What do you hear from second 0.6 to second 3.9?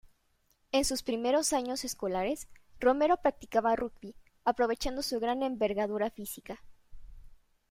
En sus primeros años escolares, Romero practicaba